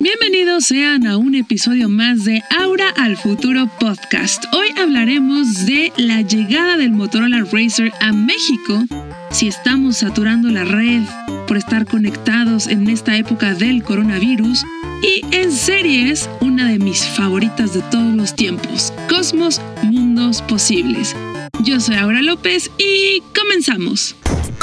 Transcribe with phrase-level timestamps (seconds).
[0.00, 4.44] Bienvenidos sean a un episodio más de Aura al Futuro Podcast.
[4.54, 8.84] Hoy hablaremos de la llegada del Motorola Racer a México,
[9.32, 11.02] si estamos saturando la red
[11.48, 14.64] por estar conectados en esta época del coronavirus
[15.02, 21.16] y en series, una de mis favoritas de todos los tiempos, Cosmos Mundos Posibles.
[21.64, 24.14] Yo soy Aura López y comenzamos.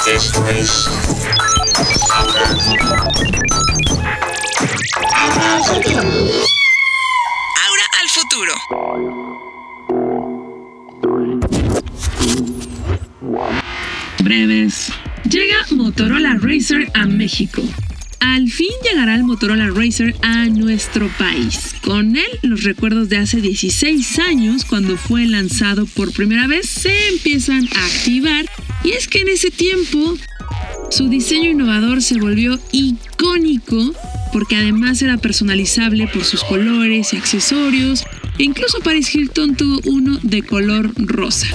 [0.07, 0.87] Esto es
[5.35, 5.75] Aura
[7.99, 8.53] al futuro.
[14.23, 14.93] Breves.
[15.29, 17.61] Llega Motorola Racer a México.
[18.21, 21.75] Al fin llegará el Motorola Racer a nuestro país.
[21.83, 27.09] Con él, los recuerdos de hace 16 años, cuando fue lanzado por primera vez, se
[27.09, 28.45] empiezan a activar.
[28.85, 30.17] Y es que en ese tiempo,
[30.91, 33.93] su diseño innovador se volvió icónico
[34.35, 38.03] porque además era personalizable por sus colores y accesorios.
[38.37, 41.47] E incluso Paris Hilton tuvo uno de color rosa.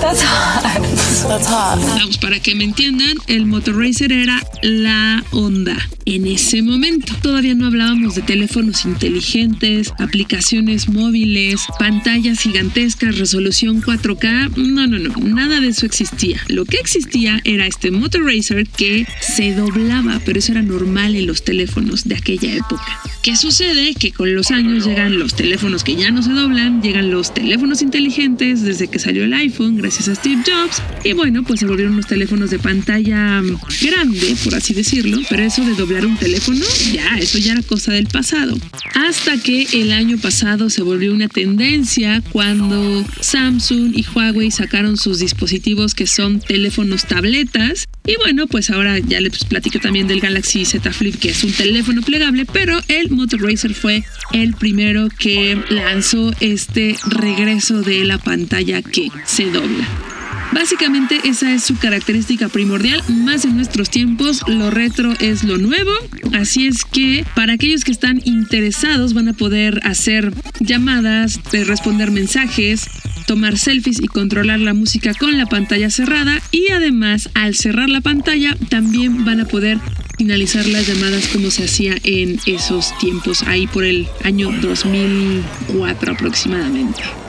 [1.28, 5.76] Vamos, para que me entiendan, el Motor Racer era la onda
[6.10, 7.14] en ese momento.
[7.22, 14.56] Todavía no hablábamos de teléfonos inteligentes, aplicaciones móviles, pantallas gigantescas, resolución 4K.
[14.56, 16.40] No, no, no, nada de eso existía.
[16.48, 21.26] Lo que existía era este Motor Racer que se doblaba, pero eso era normal en
[21.26, 23.00] los teléfonos de aquella época.
[23.22, 23.94] ¿Qué sucede?
[23.94, 27.82] Que con los años llegan los teléfonos que ya no se doblan, llegan los teléfonos
[27.82, 31.94] inteligentes desde que salió el iPhone, gracias a Steve Jobs, y bueno, pues se volvieron
[31.94, 33.42] unos teléfonos de pantalla
[33.82, 37.92] grande, por así decirlo, pero eso de doblar un teléfono, ya, eso ya era cosa
[37.92, 38.56] del pasado.
[38.94, 45.18] Hasta que el año pasado se volvió una tendencia cuando Samsung y Huawei sacaron sus
[45.18, 50.64] dispositivos que son teléfonos tabletas y bueno, pues ahora ya les platico también del Galaxy
[50.64, 55.56] Z Flip, que es un teléfono plegable, pero el Moto Racer fue el primero que
[55.68, 60.19] lanzó este regreso de la pantalla que se dobla.
[60.52, 65.92] Básicamente esa es su característica primordial, más en nuestros tiempos lo retro es lo nuevo,
[66.32, 72.88] así es que para aquellos que están interesados van a poder hacer llamadas, responder mensajes,
[73.26, 78.00] tomar selfies y controlar la música con la pantalla cerrada y además al cerrar la
[78.00, 79.78] pantalla también van a poder
[80.18, 87.19] finalizar las llamadas como se hacía en esos tiempos, ahí por el año 2004 aproximadamente.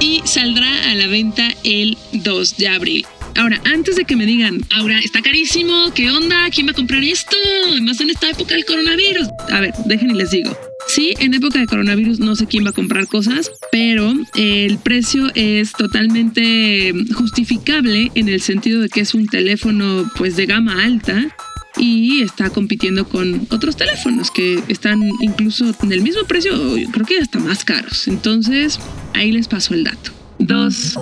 [0.00, 3.04] Y saldrá a la venta el 2 de abril.
[3.36, 6.48] Ahora, antes de que me digan, Aura, está carísimo, ¿qué onda?
[6.50, 7.36] ¿Quién va a comprar esto?
[7.82, 9.26] Más en esta época del coronavirus.
[9.50, 10.56] A ver, dejen y les digo.
[10.94, 15.28] Sí, en época de coronavirus no sé quién va a comprar cosas, pero el precio
[15.34, 21.36] es totalmente justificable en el sentido de que es un teléfono pues de gama alta
[21.76, 26.52] y está compitiendo con otros teléfonos que están incluso en el mismo precio,
[26.92, 28.06] creo que hasta más caros.
[28.06, 28.78] Entonces,
[29.14, 30.12] ahí les paso el dato.
[30.38, 30.96] Dos,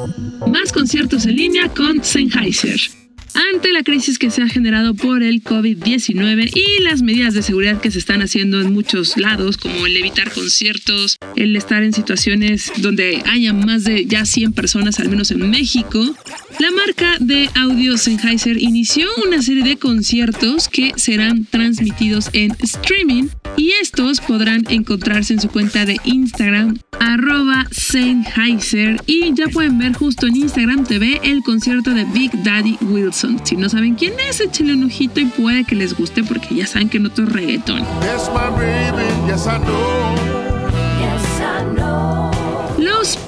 [0.46, 2.80] más conciertos en línea con Sennheiser.
[3.34, 7.80] Ante la crisis que se ha generado por el COVID-19 y las medidas de seguridad
[7.80, 12.72] que se están haciendo en muchos lados, como el evitar conciertos, el estar en situaciones
[12.78, 16.14] donde haya más de ya 100 personas, al menos en México,
[16.58, 23.28] la marca de audio Sennheiser inició una serie de conciertos que serán transmitidos en streaming
[23.56, 29.92] y estos podrán encontrarse en su cuenta de Instagram arroba Sennheiser y ya pueden ver
[29.94, 33.40] justo en Instagram TV el concierto de Big Daddy Wilson.
[33.44, 36.66] Si no saben quién es, échenle un ojito y puede que les guste porque ya
[36.66, 37.82] saben que no es reggaetón.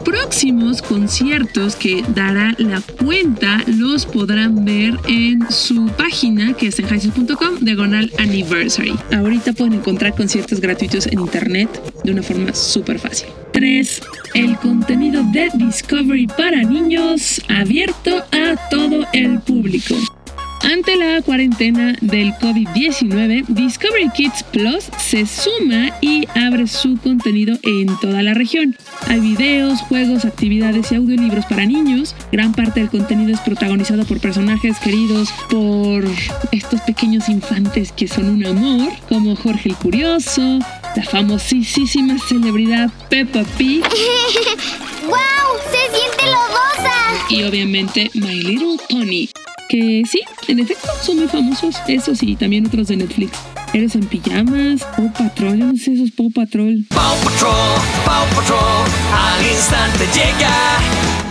[0.05, 6.87] Próximos conciertos que dará la cuenta los podrán ver en su página que es en
[6.87, 8.95] de diagonal anniversary.
[9.13, 11.69] Ahorita pueden encontrar conciertos gratuitos en internet
[12.05, 13.29] de una forma súper fácil.
[13.53, 14.03] 3.
[14.35, 19.95] El contenido de Discovery para niños abierto a todo el público.
[20.65, 27.87] Ante la cuarentena del COVID-19, Discovery Kids Plus se suma y abre su contenido en
[28.01, 28.75] toda la región.
[29.07, 32.17] Hay videos, juegos, actividades y audiolibros para niños.
[32.33, 36.05] Gran parte del contenido es protagonizado por personajes queridos por
[36.51, 40.61] estos pequeños infantes que son un amor, como Jorge el Curioso,
[40.97, 43.85] la famosísima celebridad Peppa Pig.
[45.07, 45.61] ¡Wow!
[45.71, 46.95] ¡Se siente lodosa!
[47.29, 49.29] Y obviamente My Little Pony.
[49.69, 51.77] Que sí, en efecto, son muy famosos.
[51.89, 53.33] Eso sí, también otros de Netflix.
[53.73, 56.85] Eres en pijamas, Paw Patrol, yo no sé, esos Paw Patrol.
[56.91, 60.79] Paw Patrol, Paw Patrol, al instante llega.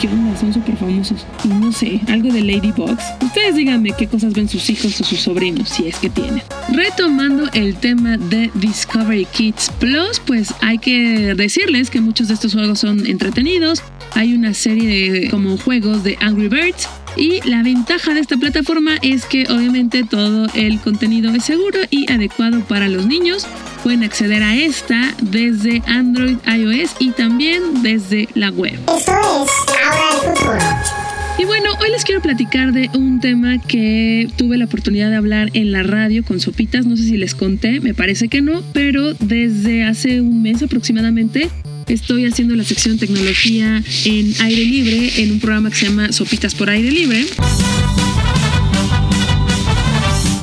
[0.01, 0.37] ¿Qué onda?
[0.37, 1.25] Son súper famosos.
[1.45, 3.03] Y no sé, algo de Ladybugs.
[3.21, 6.41] Ustedes díganme qué cosas ven sus hijos o sus sobrinos, si es que tienen.
[6.73, 12.53] Retomando el tema de Discovery Kids Plus, pues hay que decirles que muchos de estos
[12.53, 13.81] juegos son entretenidos.
[14.15, 18.97] Hay una serie de como juegos de Angry Birds y la ventaja de esta plataforma
[19.01, 23.47] es que obviamente todo el contenido es seguro y adecuado para los niños.
[23.83, 28.79] Pueden acceder a esta desde Android, iOS y también desde la web.
[28.95, 31.03] Eso es ahora el futuro.
[31.37, 35.49] Y bueno, hoy les quiero platicar de un tema que tuve la oportunidad de hablar
[35.53, 36.85] en la radio con Sopitas.
[36.85, 41.49] No sé si les conté, me parece que no, pero desde hace un mes aproximadamente
[41.87, 46.55] Estoy haciendo la sección tecnología en aire libre en un programa que se llama Sopitas
[46.55, 47.25] por aire libre.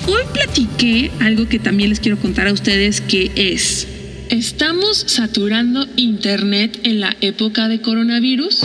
[0.06, 3.86] Hoy platiqué algo que también les quiero contar a ustedes que es,
[4.28, 8.62] ¿estamos saturando Internet en la época de coronavirus?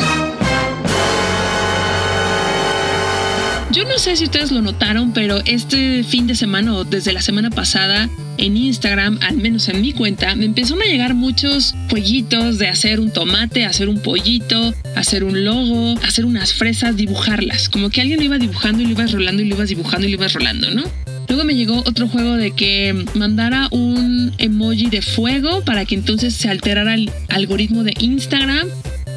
[3.71, 7.21] Yo no sé si ustedes lo notaron, pero este fin de semana o desde la
[7.21, 12.57] semana pasada en Instagram, al menos en mi cuenta, me empezaron a llegar muchos jueguitos
[12.57, 17.69] de hacer un tomate, hacer un pollito, hacer un logo, hacer unas fresas, dibujarlas.
[17.69, 20.11] Como que alguien lo iba dibujando y lo ibas rolando y lo ibas dibujando y
[20.11, 20.83] lo ibas rolando, ¿no?
[21.27, 26.35] Luego me llegó otro juego de que mandara un emoji de fuego para que entonces
[26.35, 28.67] se alterara el algoritmo de Instagram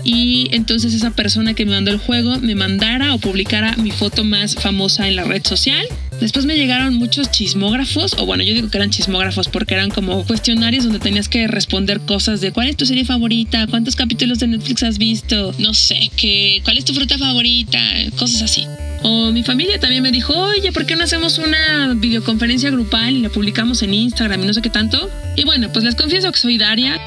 [0.09, 4.25] y entonces esa persona que me mandó el juego me mandara o publicara mi foto
[4.25, 5.85] más famosa en la red social.
[6.19, 10.25] Después me llegaron muchos chismógrafos, o bueno, yo digo que eran chismógrafos porque eran como
[10.25, 14.47] cuestionarios donde tenías que responder cosas de cuál es tu serie favorita, cuántos capítulos de
[14.47, 17.79] Netflix has visto, no sé, qué, cuál es tu fruta favorita,
[18.17, 18.67] cosas así.
[19.03, 23.21] O mi familia también me dijo, oye, ¿por qué no hacemos una videoconferencia grupal y
[23.21, 25.11] la publicamos en Instagram y no sé qué tanto?
[25.37, 26.99] Y bueno, pues les confieso que soy Daria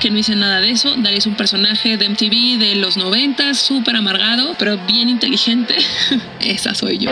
[0.00, 0.94] que no hice nada de eso.
[0.96, 5.76] Daria es un personaje de MTV de los 90, súper amargado, pero bien inteligente.
[6.40, 7.10] Esa soy yo.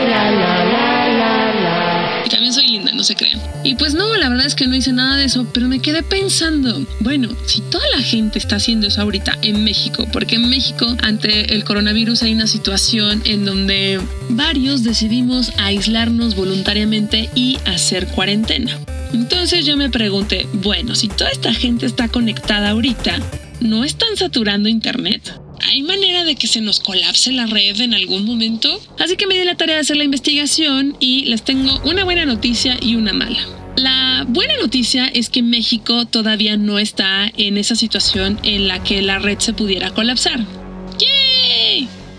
[2.25, 3.39] Y también soy linda, no se crean.
[3.63, 6.03] Y pues no, la verdad es que no hice nada de eso, pero me quedé
[6.03, 10.95] pensando, bueno, si toda la gente está haciendo eso ahorita en México, porque en México
[11.03, 13.99] ante el coronavirus hay una situación en donde
[14.29, 18.79] varios decidimos aislarnos voluntariamente y hacer cuarentena.
[19.13, 23.19] Entonces yo me pregunté, bueno, si toda esta gente está conectada ahorita,
[23.61, 25.39] ¿no están saturando Internet?
[25.67, 28.79] ¿Hay manera de que se nos colapse la red en algún momento?
[28.99, 32.25] Así que me di la tarea de hacer la investigación y les tengo una buena
[32.25, 33.39] noticia y una mala.
[33.77, 39.01] La buena noticia es que México todavía no está en esa situación en la que
[39.01, 40.39] la red se pudiera colapsar.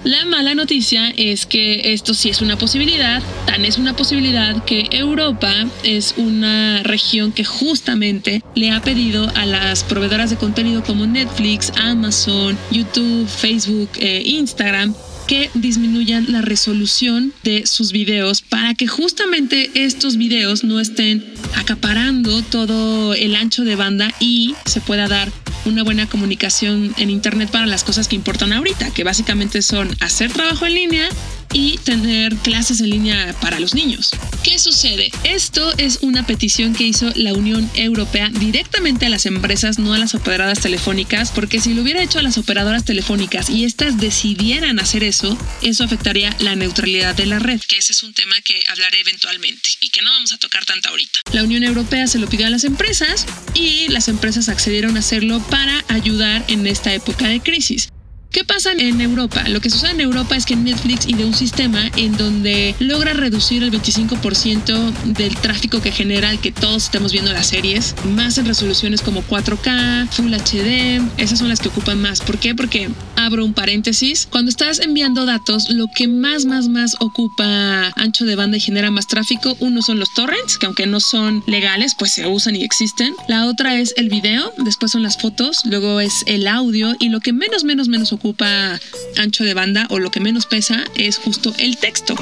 [0.06, 4.86] La mala noticia es que esto sí es una posibilidad, tan es una posibilidad que
[4.92, 11.08] Europa es una región que justamente le ha pedido a las proveedoras de contenido como
[11.08, 14.94] Netflix, Amazon, YouTube, Facebook, e Instagram
[15.26, 21.24] que disminuyan la resolución de sus videos para que justamente estos videos no estén
[21.56, 25.32] acaparando todo el ancho de banda y se pueda dar
[25.66, 30.32] una buena comunicación en Internet para las cosas que importan ahorita, que básicamente son hacer
[30.32, 31.08] trabajo en línea
[31.52, 34.10] y tener clases en línea para los niños.
[34.42, 35.10] ¿Qué sucede?
[35.24, 39.98] Esto es una petición que hizo la Unión Europea directamente a las empresas, no a
[39.98, 44.78] las operadoras telefónicas, porque si lo hubiera hecho a las operadoras telefónicas y estas decidieran
[44.78, 48.62] hacer eso, eso afectaría la neutralidad de la red, que ese es un tema que
[48.68, 51.20] hablaré eventualmente y que no vamos a tocar tanto ahorita.
[51.32, 55.40] La Unión Europea se lo pidió a las empresas y las empresas accedieron a hacerlo
[55.50, 57.88] para ayudar en esta época de crisis.
[58.36, 59.48] ¿Qué pasa en Europa?
[59.48, 63.62] Lo que sucede en Europa es que Netflix ideó un sistema en donde logra reducir
[63.62, 68.44] el 25% del tráfico que genera el que todos estemos viendo las series, más en
[68.44, 72.20] resoluciones como 4K, Full HD, esas son las que ocupan más.
[72.20, 72.54] ¿Por qué?
[72.54, 78.26] Porque abro un paréntesis, cuando estás enviando datos, lo que más, más, más ocupa ancho
[78.26, 81.94] de banda y genera más tráfico, uno son los torrents, que aunque no son legales,
[81.98, 83.14] pues se usan y existen.
[83.28, 87.20] La otra es el video, después son las fotos, luego es el audio y lo
[87.20, 88.80] que menos, menos, menos ocupa ocupa
[89.18, 92.16] ancho de banda o lo que menos pesa es justo el texto.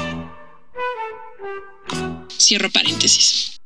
[2.39, 3.59] Cierro paréntesis.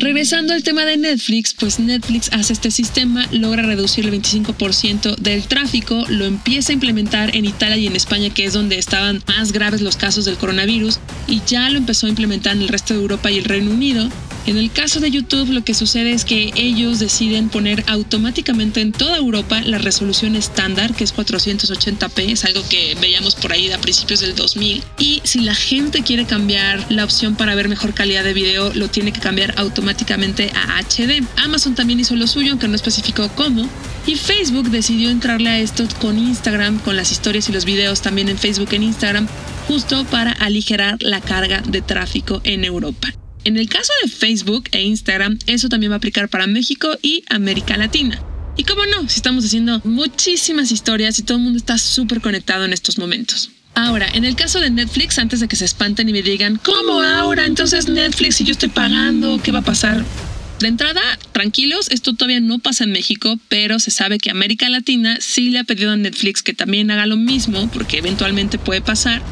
[0.00, 5.44] Regresando al tema de Netflix, pues Netflix hace este sistema, logra reducir el 25% del
[5.44, 9.52] tráfico, lo empieza a implementar en Italia y en España, que es donde estaban más
[9.52, 13.00] graves los casos del coronavirus, y ya lo empezó a implementar en el resto de
[13.00, 14.08] Europa y el Reino Unido.
[14.46, 18.92] En el caso de YouTube lo que sucede es que ellos deciden poner automáticamente en
[18.92, 23.78] toda Europa la resolución estándar, que es 480p, es algo que veíamos por ahí a
[23.78, 24.82] principios del 2000.
[24.98, 28.88] Y si la gente quiere cambiar la opción para ver mejor calidad de video, lo
[28.88, 31.22] tiene que cambiar automáticamente a HD.
[31.36, 33.68] Amazon también hizo lo suyo, aunque no especificó cómo.
[34.06, 38.28] Y Facebook decidió entrarle a esto con Instagram, con las historias y los videos también
[38.28, 39.28] en Facebook en Instagram,
[39.68, 43.12] justo para aligerar la carga de tráfico en Europa.
[43.44, 47.24] En el caso de Facebook e Instagram, eso también va a aplicar para México y
[47.28, 48.22] América Latina.
[48.56, 52.66] Y cómo no, si estamos haciendo muchísimas historias y todo el mundo está súper conectado
[52.66, 53.50] en estos momentos.
[53.74, 57.00] Ahora, en el caso de Netflix, antes de que se espanten y me digan, ¿cómo
[57.00, 57.46] ahora?
[57.46, 60.04] Entonces Netflix y yo estoy pagando, ¿qué va a pasar?
[60.58, 61.00] De entrada,
[61.32, 65.60] tranquilos, esto todavía no pasa en México, pero se sabe que América Latina sí le
[65.60, 69.22] ha pedido a Netflix que también haga lo mismo, porque eventualmente puede pasar.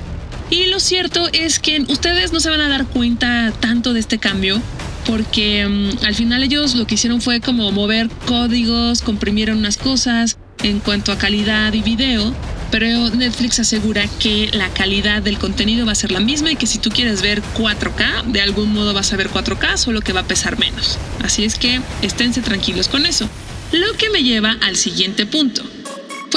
[0.50, 4.18] Y lo cierto es que ustedes no se van a dar cuenta tanto de este
[4.18, 4.60] cambio
[5.08, 10.36] porque mm, al final ellos lo que hicieron fue como mover códigos, comprimieron unas cosas
[10.62, 12.34] en cuanto a calidad y video,
[12.70, 16.66] pero Netflix asegura que la calidad del contenido va a ser la misma y que
[16.66, 20.20] si tú quieres ver 4K, de algún modo vas a ver 4K, solo que va
[20.20, 20.98] a pesar menos.
[21.22, 23.28] Así es que esténse tranquilos con eso.
[23.72, 25.62] Lo que me lleva al siguiente punto.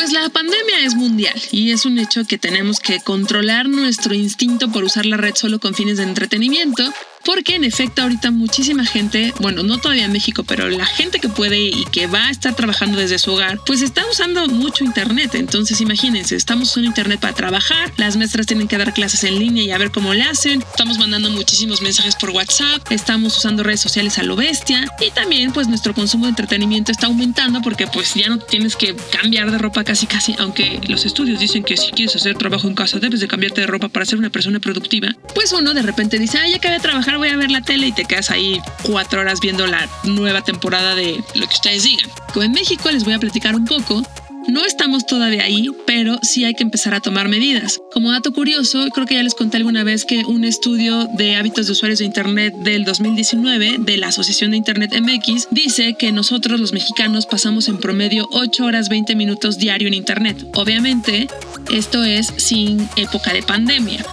[0.02, 4.72] Pues la pandemia es mundial y es un hecho que tenemos que controlar nuestro instinto
[4.72, 6.84] por usar la red solo con fines de entretenimiento
[7.26, 11.30] porque en efecto ahorita muchísima gente, bueno, no todavía en México, pero la gente que
[11.30, 15.36] puede y que va a estar trabajando desde su hogar, pues está usando mucho internet.
[15.36, 19.64] Entonces imagínense, estamos usando internet para trabajar, las maestras tienen que dar clases en línea
[19.64, 23.82] y a ver cómo le hacen, estamos mandando muchísimos mensajes por WhatsApp, estamos usando redes
[23.82, 24.88] sociales a lo bestia.
[25.00, 28.96] Y también pues nuestro consumo de entretenimiento está aumentando porque pues ya no tienes que
[29.12, 32.76] cambiar de ropa casi casi, aunque los estudios dicen que si quieres hacer trabajo en
[32.76, 36.20] casa debes de cambiarte de ropa para ser una persona productiva, pues uno de repente
[36.20, 38.62] dice, ay, ya acabé de trabajar voy a ver la tele y te quedas ahí
[38.84, 42.10] cuatro horas viendo la nueva temporada de lo que ustedes digan.
[42.34, 44.04] Como en México les voy a platicar un poco.
[44.48, 47.80] No estamos todavía ahí, pero sí hay que empezar a tomar medidas.
[47.94, 51.68] Como dato curioso, creo que ya les conté alguna vez que un estudio de hábitos
[51.68, 56.60] de usuarios de Internet del 2019 de la Asociación de Internet MX dice que nosotros
[56.60, 60.44] los mexicanos pasamos en promedio 8 horas 20 minutos diario en Internet.
[60.56, 61.28] Obviamente,
[61.72, 64.04] esto es sin época de pandemia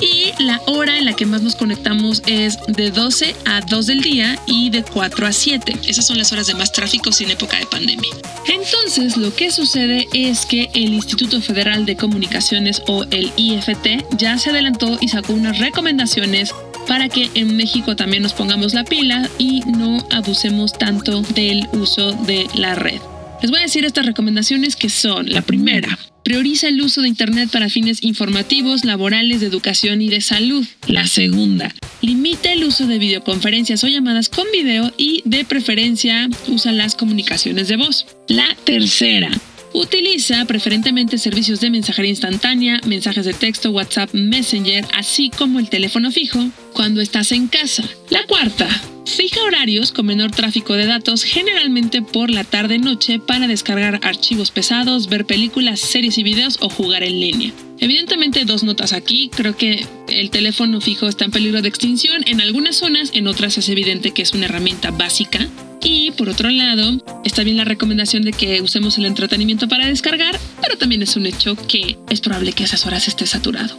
[0.00, 4.00] y la hora en la que más nos conectamos es de 12 a 2 del
[4.00, 5.76] día y de 4 a 7.
[5.86, 8.10] Esas son las horas de más tráfico sin época de pandemia.
[8.46, 14.38] Entonces, lo que sucede es que el Instituto Federal de Comunicaciones o el IFT ya
[14.38, 16.52] se adelantó y sacó unas recomendaciones
[16.86, 22.12] para que en México también nos pongamos la pila y no abusemos tanto del uso
[22.12, 23.00] de la red.
[23.42, 27.50] Les voy a decir estas recomendaciones que son la primera, prioriza el uso de Internet
[27.52, 30.66] para fines informativos, laborales, de educación y de salud.
[30.88, 36.72] La segunda, limita el uso de videoconferencias o llamadas con video y de preferencia usa
[36.72, 38.06] las comunicaciones de voz.
[38.26, 39.30] La tercera,
[39.72, 46.10] Utiliza preferentemente servicios de mensajería instantánea, mensajes de texto, WhatsApp, Messenger, así como el teléfono
[46.10, 46.40] fijo
[46.72, 47.84] cuando estás en casa.
[48.08, 48.68] La cuarta,
[49.06, 55.08] Fija horarios con menor tráfico de datos, generalmente por la tarde-noche, para descargar archivos pesados,
[55.08, 57.52] ver películas, series y videos o jugar en línea.
[57.78, 62.40] Evidentemente dos notas aquí, creo que el teléfono fijo está en peligro de extinción en
[62.40, 65.46] algunas zonas, en otras es evidente que es una herramienta básica.
[65.82, 70.36] Y por otro lado, está bien la recomendación de que usemos el entretenimiento para descargar,
[70.60, 73.78] pero también es un hecho que es probable que esas horas esté saturado.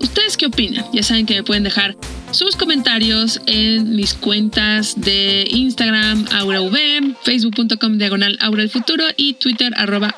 [0.00, 0.84] ¿Ustedes qué opinan?
[0.92, 1.96] Ya saben que me pueden dejar
[2.30, 9.72] sus comentarios en mis cuentas de Instagram, AuraV, facebook.com diagonal Aura el Futuro y Twitter
[9.76, 10.14] Aura-bajo.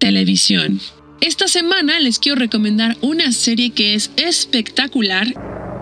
[0.00, 0.80] Televisión.
[1.20, 5.26] Esta semana les quiero recomendar una serie que es espectacular.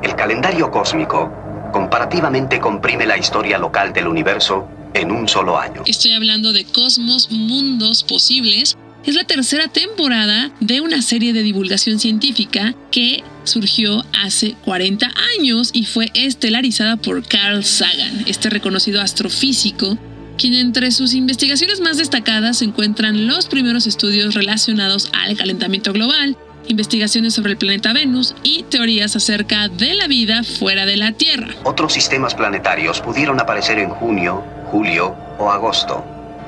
[0.03, 1.33] El calendario cósmico
[1.73, 5.83] comparativamente comprime la historia local del universo en un solo año.
[5.87, 12.01] Estoy hablando de Cosmos Mundos Posibles Es la tercera temporada de una serie de divulgación
[12.01, 19.97] científica que surgió hace 40 años y fue estelarizada por Carl Sagan, este reconocido astrofísico
[20.39, 26.37] quien entre sus investigaciones más destacadas se encuentran los primeros estudios relacionados al calentamiento global,
[26.69, 31.49] investigaciones sobre el planeta Venus y teorías acerca de la vida fuera de la Tierra.
[31.65, 36.05] Otros sistemas planetarios pudieron aparecer en junio, julio o agosto,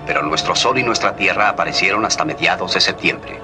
[0.06, 3.38] pero nuestro Sol y nuestra Tierra aparecieron hasta mediados de septiembre.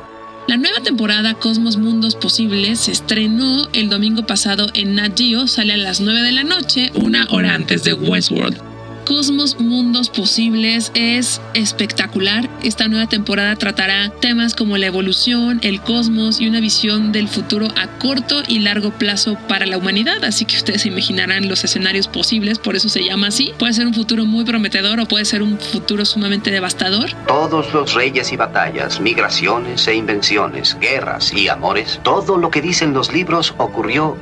[0.46, 5.72] La nueva temporada Cosmos Mundos Posibles se estrenó el domingo pasado en Nat Geo, sale
[5.72, 8.75] a las 9 de la noche, una hora antes de Westworld.
[9.06, 12.50] Cosmos Mundos Posibles es espectacular.
[12.64, 17.68] Esta nueva temporada tratará temas como la evolución, el cosmos y una visión del futuro
[17.76, 20.24] a corto y largo plazo para la humanidad.
[20.24, 23.54] Así que ustedes se imaginarán los escenarios posibles, por eso se llama así.
[23.60, 27.12] Puede ser un futuro muy prometedor o puede ser un futuro sumamente devastador.
[27.28, 32.92] Todos los reyes y batallas, migraciones e invenciones, guerras y amores, todo lo que dicen
[32.92, 34.16] los libros ocurrió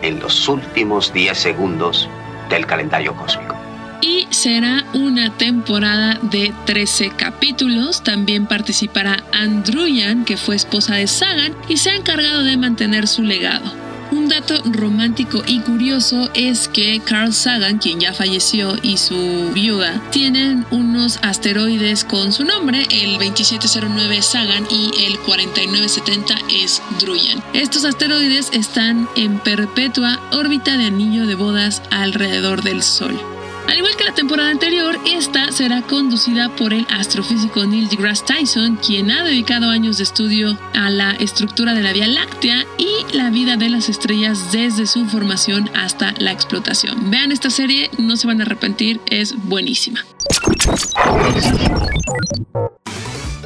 [0.00, 2.08] en los últimos 10 segundos
[2.48, 3.61] del calendario cósmico
[4.02, 8.02] y será una temporada de 13 capítulos.
[8.02, 13.22] También participará Andruyan, que fue esposa de Sagan y se ha encargado de mantener su
[13.22, 13.82] legado.
[14.12, 20.02] Un dato romántico y curioso es que Carl Sagan, quien ya falleció, y su viuda
[20.10, 27.42] tienen unos asteroides con su nombre, el 2709 Sagan y el 4970 es Druyan.
[27.54, 33.31] Estos asteroides están en perpetua órbita de anillo de bodas alrededor del Sol.
[33.68, 38.76] Al igual que la temporada anterior, esta será conducida por el astrofísico Neil deGrasse Tyson,
[38.76, 43.30] quien ha dedicado años de estudio a la estructura de la Vía Láctea y la
[43.30, 47.10] vida de las estrellas desde su formación hasta la explotación.
[47.10, 50.04] Vean esta serie, no se van a arrepentir, es buenísima.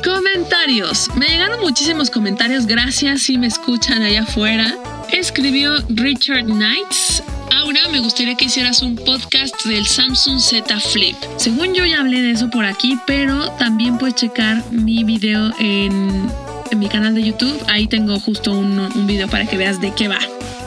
[0.02, 1.10] Comentarios.
[1.16, 4.74] Me llegaron muchísimos comentarios, gracias si me escuchan allá afuera.
[5.12, 7.22] Escribió Richard Knights
[7.56, 11.16] Aura, me gustaría que hicieras un podcast del Samsung Z Flip.
[11.36, 16.30] Según yo ya hablé de eso por aquí, pero también puedes checar mi video en,
[16.76, 17.58] mi canal de YouTube.
[17.68, 20.18] Ahí tengo justo un, un video para que veas de qué va.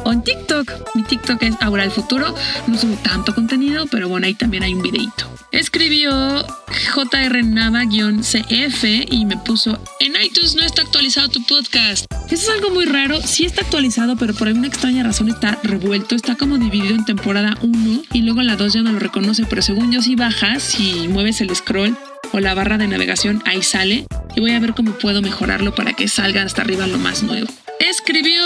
[0.05, 0.71] O en TikTok.
[0.95, 2.33] Mi TikTok es Aura el Futuro.
[2.67, 5.29] No subo tanto contenido, pero bueno, ahí también hay un videito.
[5.51, 6.45] Escribió
[6.93, 12.05] JR Nava-CF y me puso, en iTunes no está actualizado tu podcast.
[12.29, 16.15] Eso es algo muy raro, sí está actualizado, pero por alguna extraña razón está revuelto,
[16.15, 19.63] está como dividido en temporada 1 y luego la 2 ya no lo reconoce, pero
[19.63, 21.97] según yo si bajas, si mueves el scroll
[22.31, 25.93] o la barra de navegación, ahí sale y voy a ver cómo puedo mejorarlo para
[25.93, 27.47] que salga hasta arriba lo más nuevo.
[27.89, 28.43] Escribió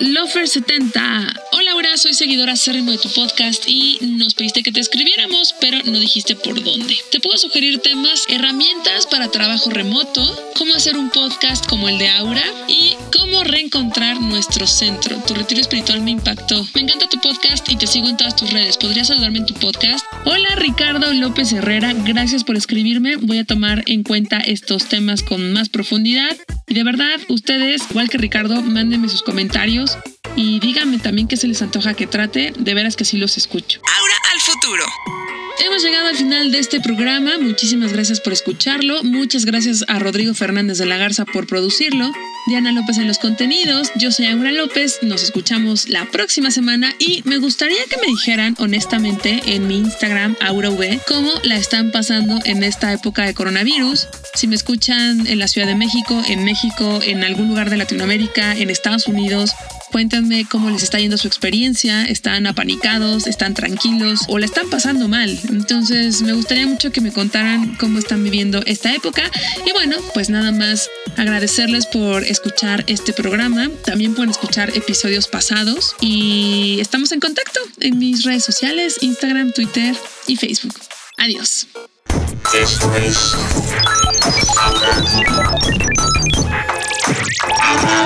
[0.00, 1.40] Lofer70.
[1.52, 5.76] Hola, Laura, soy seguidora acérrimo de tu podcast y nos pediste que te escribiéramos, pero
[5.84, 6.96] no dijiste por dónde.
[7.10, 12.08] Te puedo sugerir temas, herramientas para trabajo remoto, cómo hacer un podcast como el de
[12.08, 15.16] Aura y cómo reencontrar nuestro centro.
[15.26, 16.66] Tu retiro espiritual me impactó.
[16.74, 18.76] Me encanta tu podcast y te sigo en todas tus redes.
[18.76, 20.04] ¿Podrías saludarme en tu podcast?
[20.24, 21.92] Hola, Ricardo López Herrera.
[21.92, 23.16] Gracias por escribirme.
[23.16, 26.36] Voy a tomar en cuenta estos temas con más profundidad.
[26.66, 29.96] Y de verdad, ustedes, igual que Ricardo, mándenme sus comentarios
[30.34, 32.52] y díganme también qué se les antoja que trate.
[32.58, 33.80] De veras que sí los escucho.
[33.98, 35.25] Ahora al futuro.
[35.58, 37.38] Hemos llegado al final de este programa.
[37.40, 39.02] Muchísimas gracias por escucharlo.
[39.02, 42.12] Muchas gracias a Rodrigo Fernández de la Garza por producirlo.
[42.46, 43.90] Diana López en los contenidos.
[43.96, 44.98] Yo soy Aura López.
[45.02, 50.36] Nos escuchamos la próxima semana y me gustaría que me dijeran honestamente en mi Instagram,
[50.40, 54.06] AuraV, cómo la están pasando en esta época de coronavirus.
[54.34, 58.52] Si me escuchan en la Ciudad de México, en México, en algún lugar de Latinoamérica,
[58.52, 59.52] en Estados Unidos,
[59.96, 65.08] Cuéntenme cómo les está yendo su experiencia, están apanicados, están tranquilos o la están pasando
[65.08, 65.40] mal.
[65.48, 69.22] Entonces me gustaría mucho que me contaran cómo están viviendo esta época.
[69.64, 73.70] Y bueno, pues nada más agradecerles por escuchar este programa.
[73.86, 79.96] También pueden escuchar episodios pasados y estamos en contacto en mis redes sociales, Instagram, Twitter
[80.26, 80.74] y Facebook.
[81.16, 81.68] Adiós.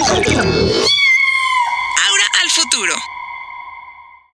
[0.07, 0.80] futuro.